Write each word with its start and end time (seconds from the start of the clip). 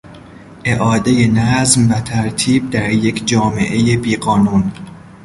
اعادهی 0.63 1.27
نظم 1.27 1.91
و 1.91 1.93
ترتیب 1.93 2.69
در 2.69 2.91
یک 2.91 3.27
جامعهی 3.27 3.97
بیقانون 3.97 4.71